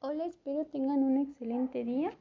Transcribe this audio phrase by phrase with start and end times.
[0.00, 2.16] Hola, espero tengan un excelente día.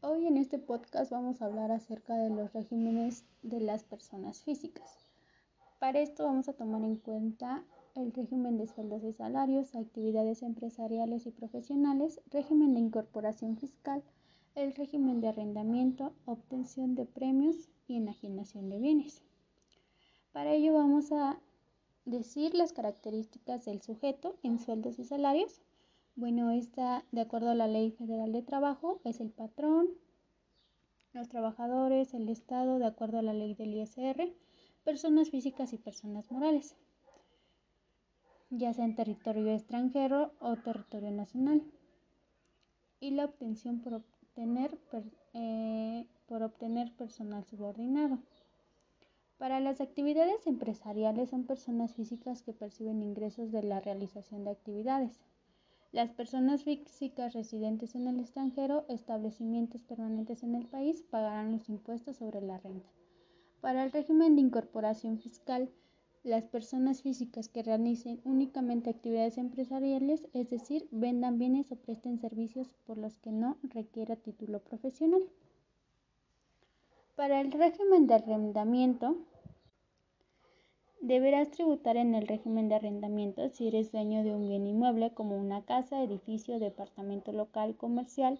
[0.00, 5.08] Hoy en este podcast vamos a hablar acerca de los regímenes de las personas físicas.
[5.78, 11.26] Para esto vamos a tomar en cuenta el régimen de sueldos y salarios, actividades empresariales
[11.26, 14.02] y profesionales, régimen de incorporación fiscal,
[14.56, 19.22] el régimen de arrendamiento, obtención de premios y enajenación de bienes.
[20.32, 21.38] Para ello vamos a
[22.04, 25.62] decir las características del sujeto en sueldos y salarios.
[26.18, 29.86] Bueno, esta, de acuerdo a la Ley Federal de Trabajo, es el patrón,
[31.12, 34.34] los trabajadores, el Estado, de acuerdo a la ley del ISR,
[34.82, 36.74] personas físicas y personas morales,
[38.50, 41.62] ya sea en territorio extranjero o territorio nacional.
[42.98, 44.76] Y la obtención por obtener,
[45.34, 48.18] eh, por obtener personal subordinado.
[49.36, 55.20] Para las actividades empresariales son personas físicas que perciben ingresos de la realización de actividades.
[55.90, 62.16] Las personas físicas residentes en el extranjero, establecimientos permanentes en el país, pagarán los impuestos
[62.16, 62.90] sobre la renta.
[63.62, 65.70] Para el régimen de incorporación fiscal,
[66.24, 72.74] las personas físicas que realicen únicamente actividades empresariales, es decir, vendan bienes o presten servicios
[72.84, 75.22] por los que no requiera título profesional.
[77.16, 79.16] Para el régimen de arrendamiento,
[81.08, 85.38] deberás tributar en el régimen de arrendamiento si eres dueño de un bien inmueble como
[85.38, 88.38] una casa, edificio, departamento local, comercial,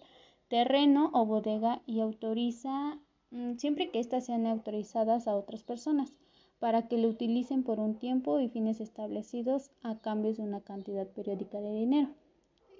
[0.49, 2.99] terreno o bodega y autoriza
[3.31, 6.13] mm, siempre que éstas sean autorizadas a otras personas
[6.59, 11.07] para que lo utilicen por un tiempo y fines establecidos a cambio de una cantidad
[11.07, 12.09] periódica de dinero.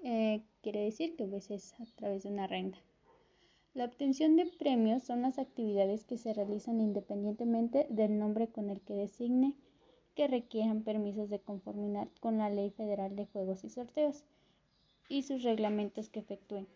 [0.03, 2.77] Eh, quiere decir que a veces a través de una renta.
[3.73, 8.81] La obtención de premios son las actividades que se realizan independientemente del nombre con el
[8.81, 9.55] que designe
[10.19, 14.25] que requieran permisos de conformidad con la Ley Federal de Juegos y Sorteos
[15.07, 16.67] y sus reglamentos que efectúen,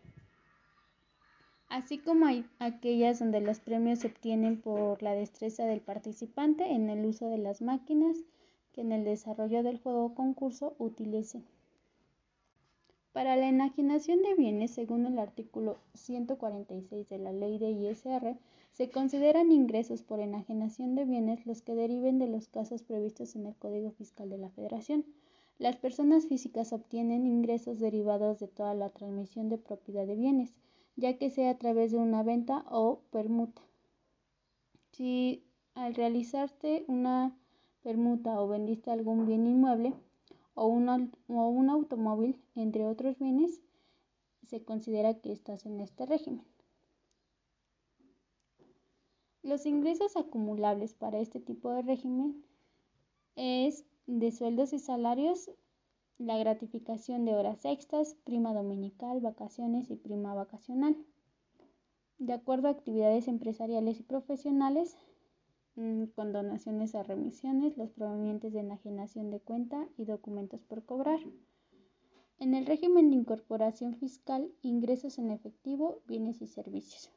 [1.68, 6.90] así como hay aquellas donde los premios se obtienen por la destreza del participante en
[6.90, 8.16] el uso de las máquinas
[8.72, 11.44] que en el desarrollo del juego o concurso utilicen.
[13.12, 18.38] Para la enajenación de bienes, según el artículo 146 de la Ley de ISR,
[18.74, 23.46] se consideran ingresos por enajenación de bienes los que deriven de los casos previstos en
[23.46, 25.06] el Código Fiscal de la Federación.
[25.60, 30.56] Las personas físicas obtienen ingresos derivados de toda la transmisión de propiedad de bienes,
[30.96, 33.62] ya que sea a través de una venta o permuta.
[34.92, 35.44] Si
[35.76, 37.38] al realizarte una
[37.84, 39.94] permuta o vendiste algún bien inmueble,
[40.56, 43.62] o un, o un automóvil, entre otros bienes,
[44.44, 46.53] se considera que estás en este régimen.
[49.44, 52.44] Los ingresos acumulables para este tipo de régimen
[53.36, 55.52] es de sueldos y salarios,
[56.18, 60.98] la gratificación de horas extras, prima dominical, vacaciones y prima vacacional.
[62.18, 64.98] De acuerdo a actividades empresariales y profesionales,
[65.76, 71.20] Mm, con donaciones a remisiones, los provenientes de enajenación de cuenta y documentos por cobrar.
[72.38, 77.12] En el régimen de incorporación fiscal, ingresos en efectivo, bienes y servicios.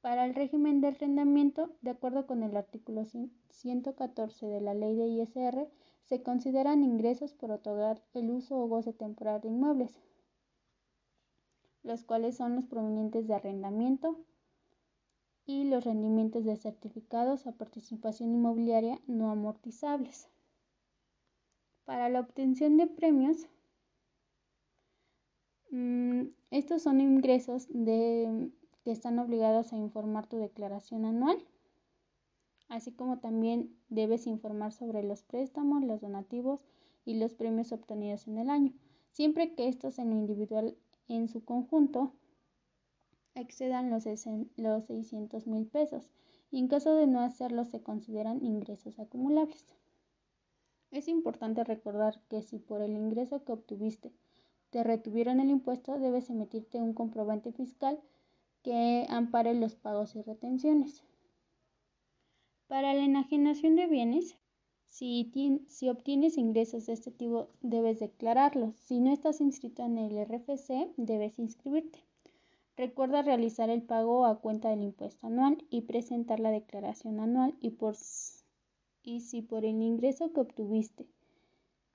[0.00, 5.06] Para el régimen de arrendamiento, de acuerdo con el artículo 114 de la ley de
[5.06, 5.68] ISR,
[6.04, 9.98] se consideran ingresos por otorgar el uso o goce temporal de inmuebles,
[11.82, 14.16] los cuales son los provenientes de arrendamiento,
[15.46, 20.28] y los rendimientos de certificados a participación inmobiliaria no amortizables.
[21.84, 23.46] Para la obtención de premios,
[25.70, 28.50] mm, estos son ingresos de,
[28.86, 31.44] que están obligados a informar tu declaración anual,
[32.68, 36.60] así como también debes informar sobre los préstamos, los donativos
[37.04, 38.72] y los premios obtenidos en el año,
[39.10, 40.76] siempre que estos en lo individual
[41.08, 42.12] en su conjunto
[43.34, 44.04] excedan los,
[44.54, 46.08] los 600 mil pesos
[46.52, 49.64] y en caso de no hacerlo se consideran ingresos acumulables.
[50.92, 54.12] Es importante recordar que si por el ingreso que obtuviste
[54.70, 58.00] te retuvieron el impuesto, debes emitirte un comprobante fiscal
[58.66, 61.04] que ampare los pagos y retenciones.
[62.66, 64.36] Para la enajenación de bienes,
[64.88, 65.30] si,
[65.88, 68.74] obtienes ingresos de este tipo, debes declararlos.
[68.74, 72.00] Si no estás inscrito en el RFC, debes inscribirte.
[72.76, 79.20] Recuerda realizar el pago a cuenta del impuesto anual y presentar la declaración anual y
[79.20, 81.06] si por el ingreso que obtuviste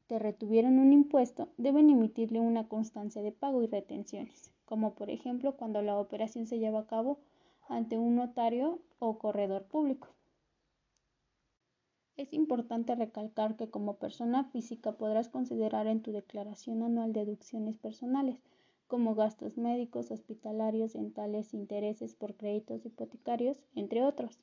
[0.08, 5.58] te retuvieron un impuesto, deben emitirle una constancia de pago y retenciones, como por ejemplo
[5.58, 7.20] cuando la operación se lleva a cabo
[7.68, 10.08] ante un notario o corredor público.
[12.16, 18.40] Es importante recalcar que como persona física podrás considerar en tu declaración anual deducciones personales,
[18.88, 24.40] como gastos médicos, hospitalarios, dentales, intereses por créditos hipotecarios, entre otros.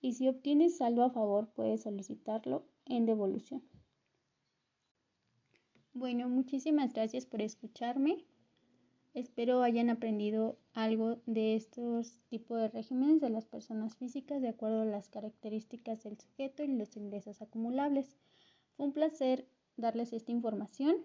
[0.00, 3.62] Y si obtienes saldo a favor, puedes solicitarlo en devolución.
[5.92, 8.24] Bueno, muchísimas gracias por escucharme.
[9.14, 14.82] Espero hayan aprendido algo de estos tipos de regímenes de las personas físicas de acuerdo
[14.82, 18.16] a las características del sujeto y los ingresos acumulables.
[18.76, 19.46] Fue un placer
[19.76, 20.96] darles esta información.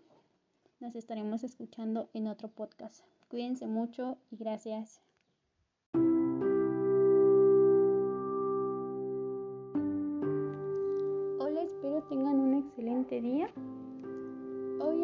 [0.79, 3.03] Nos estaremos escuchando en otro podcast.
[3.29, 5.01] Cuídense mucho y gracias.
[11.39, 13.49] Hola, espero tengan un excelente día.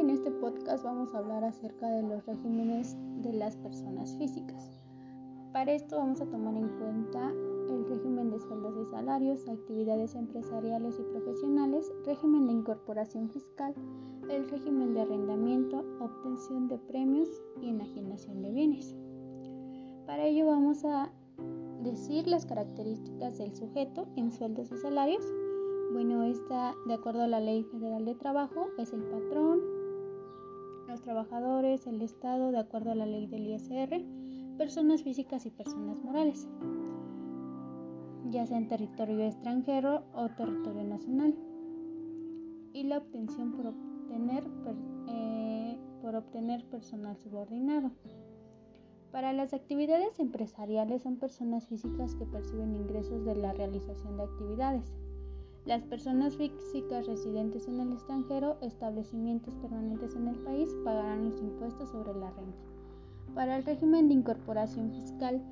[0.09, 4.81] En este podcast vamos a hablar acerca de los regímenes de las personas físicas.
[5.53, 7.31] Para esto vamos a tomar en cuenta
[7.69, 13.75] el régimen de sueldos y salarios, actividades empresariales y profesionales, régimen de incorporación fiscal,
[14.31, 17.29] el régimen de arrendamiento, obtención de premios
[17.61, 18.95] y enajenación de bienes.
[20.07, 21.11] Para ello vamos a
[21.83, 25.23] decir las características del sujeto en sueldos y salarios.
[25.93, 29.78] Bueno, esta, de acuerdo a la Ley Federal de Trabajo, es el patrón,
[30.89, 34.03] los trabajadores, el Estado, de acuerdo a la ley del ISR,
[34.57, 36.47] personas físicas y personas morales
[38.29, 41.35] ya sea en territorio extranjero o territorio nacional,
[42.73, 44.43] y la obtención por obtener,
[45.07, 47.91] eh, por obtener personal subordinado.
[49.11, 54.93] Para las actividades empresariales son personas físicas que perciben ingresos de la realización de actividades.
[55.65, 61.89] Las personas físicas residentes en el extranjero, establecimientos permanentes en el país, pagarán los impuestos
[61.89, 62.57] sobre la renta.
[63.35, 65.43] Para el régimen de incorporación fiscal,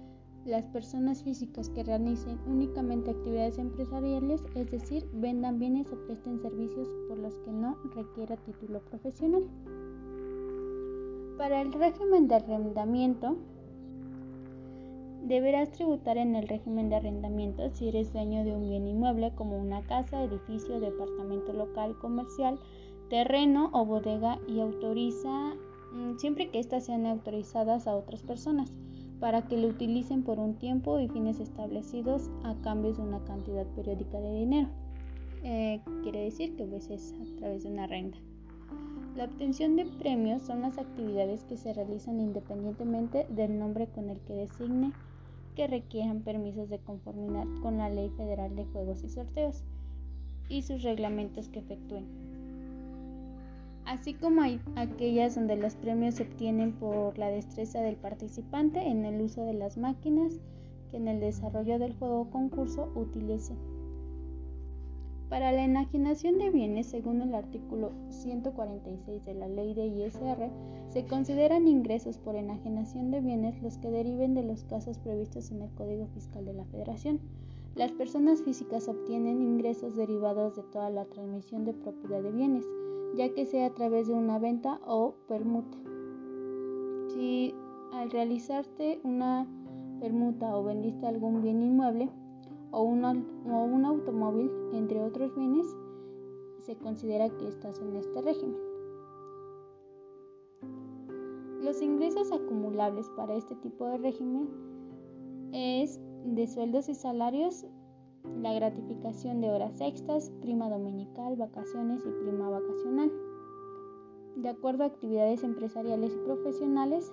[0.46, 6.88] las personas físicas que realicen únicamente actividades empresariales, es decir, vendan bienes o presten servicios
[7.10, 9.44] por los que no requiera título profesional.
[11.38, 13.38] Para el régimen de arrendamiento,
[15.28, 19.58] deberás tributar en el régimen de arrendamiento si eres dueño de un bien inmueble como
[19.58, 22.60] una casa, edificio, departamento local, comercial,
[23.10, 25.56] terreno o bodega y autoriza
[25.94, 28.72] mm, siempre que éstas sean autorizadas a otras personas
[29.20, 33.66] para que lo utilicen por un tiempo y fines establecidos a cambio de una cantidad
[33.76, 34.70] periódica de dinero.
[35.44, 38.18] Eh, quiere decir que a veces a través de una renta.
[39.16, 44.20] La obtención de premios son las actividades que se realizan independientemente del nombre con el
[44.22, 44.92] que designe
[45.58, 49.64] que requieran permisos de conformidad con la Ley Federal de Juegos y Sorteos
[50.50, 52.06] y sus reglamentos que efectúen
[53.88, 59.06] así como hay aquellas donde los premios se obtienen por la destreza del participante en
[59.06, 60.34] el uso de las máquinas
[60.92, 63.58] que en el desarrollo del juego o concurso utilicen.
[65.30, 70.50] Para la enajenación de bienes, según el artículo 146 de la ley de ISR,
[70.88, 75.64] se consideran ingresos por enajenación de bienes los que deriven de los casos previstos en
[75.64, 77.20] el Código Fiscal de la Federación.
[77.76, 82.66] Las personas físicas obtienen ingresos derivados de toda la transmisión de propiedad de bienes,
[83.18, 85.78] ya que sea a través de una venta o permuta.
[87.10, 87.54] Si
[87.92, 89.46] al realizarte una
[90.00, 92.10] permuta o vendiste algún bien inmueble
[92.72, 93.06] o un,
[93.86, 95.68] automóvil, entre otros bienes,
[96.62, 98.60] se considera que estás en este régimen.
[101.62, 104.50] Los ingresos acumulables para este tipo de régimen
[105.54, 107.66] es de sueldos y salarios
[108.42, 113.12] la gratificación de horas extras, prima dominical, vacaciones y prima vacacional.
[114.36, 117.12] De acuerdo a actividades empresariales y profesionales,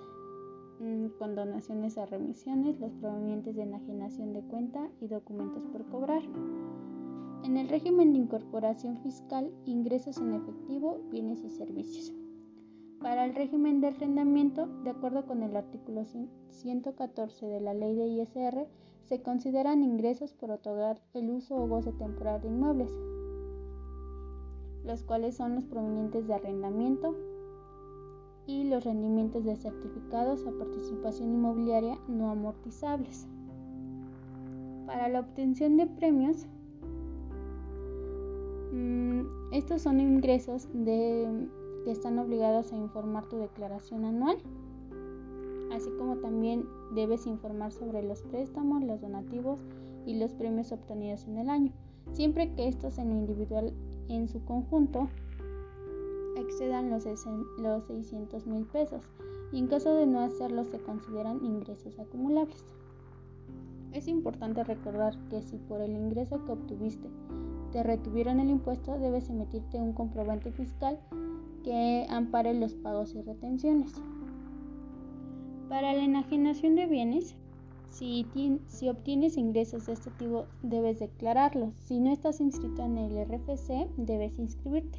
[1.19, 6.23] con donaciones a remisiones, los provenientes de enajenación de cuenta y documentos por cobrar.
[7.45, 12.13] En el régimen de incorporación fiscal, ingresos en efectivo, bienes y servicios.
[13.01, 18.07] Para el régimen de arrendamiento, de acuerdo con el artículo 114 de la ley de
[18.07, 18.67] ISR,
[19.05, 22.91] se consideran ingresos por otorgar el uso o goce temporal de inmuebles,
[24.85, 27.15] los cuales son los provenientes de arrendamiento
[28.47, 33.27] y los rendimientos de certificados a participación inmobiliaria no amortizables.
[34.87, 36.47] Para la obtención de premios,
[38.73, 44.39] mm, estos son ingresos que están obligados a informar tu declaración anual
[45.75, 49.61] así como también debes informar sobre los préstamos, los donativos
[50.07, 51.73] y los premios obtenidos en el año,
[52.13, 53.73] siempre que estos en individual
[54.09, 55.09] en su conjunto
[56.45, 57.05] excedan los,
[57.59, 59.03] los 600 mil pesos
[59.53, 62.65] y en caso de no hacerlo se consideran ingresos acumulables.
[63.93, 67.09] Es importante recordar que si por el ingreso que obtuviste
[67.73, 70.99] te retuvieron el impuesto, debes emitirte un comprobante fiscal
[71.65, 73.93] que ampare los pagos y retenciones.
[75.69, 77.37] Para la enajenación de bienes,
[77.91, 78.27] si,
[78.67, 81.75] si, obtienes ingresos de este tipo, debes declararlos.
[81.77, 84.99] Si no estás inscrito en el RFC, debes inscribirte.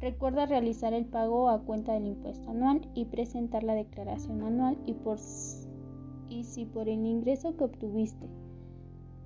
[0.00, 6.44] Recuerda realizar el pago a cuenta del impuesto anual y presentar la declaración anual y,
[6.44, 8.28] si por el ingreso que obtuviste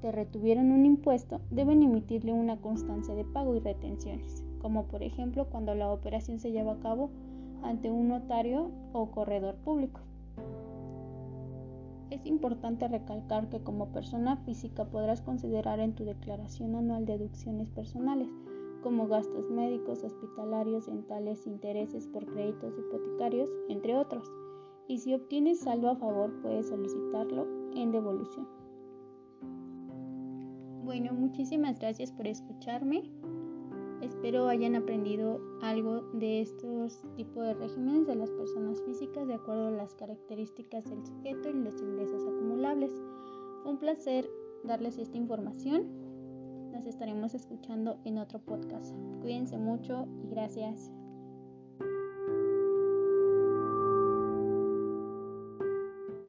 [0.00, 5.46] te retuvieron un impuesto, deben emitirle una constancia de pago y retenciones, como por ejemplo
[5.48, 7.10] cuando la operación se lleva a cabo
[7.62, 10.00] ante un notario o corredor público.
[12.10, 18.28] Es importante recalcar que como persona física podrás considerar en tu declaración anual deducciones personales,
[18.82, 24.30] como gastos médicos, hospitalarios, dentales, intereses por créditos hipotecarios, entre otros.
[24.88, 28.46] Y si obtienes saldo a favor, puedes solicitarlo en devolución.
[30.84, 33.04] Bueno, muchísimas gracias por escucharme.
[34.02, 39.68] Espero hayan aprendido algo de estos tipos de regímenes de las personas físicas de acuerdo
[39.68, 42.92] a las características del sujeto y los ingresos acumulables.
[43.62, 44.28] Fue un placer
[44.64, 46.01] darles esta información.
[46.82, 48.92] Nos estaremos escuchando en otro podcast.
[49.20, 50.90] Cuídense mucho y gracias.